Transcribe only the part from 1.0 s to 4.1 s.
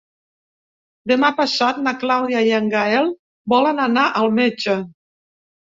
Demà passat na Clàudia i en Gaël volen anar